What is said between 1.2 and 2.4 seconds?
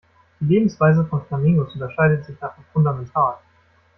Flamingos unterscheidet sich